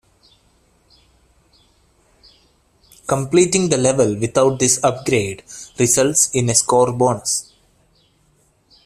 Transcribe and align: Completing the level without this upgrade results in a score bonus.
Completing 3.05 3.69
the 3.69 3.77
level 3.77 4.17
without 4.19 4.57
this 4.57 4.83
upgrade 4.83 5.43
results 5.77 6.31
in 6.33 6.49
a 6.49 6.55
score 6.55 6.91
bonus. 6.91 7.53